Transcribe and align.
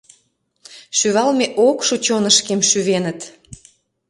шӱвалме 0.97 1.47
ок 1.67 1.77
шу 1.87 1.95
чонышкем 2.05 2.61
шӱвеныт 2.69 3.19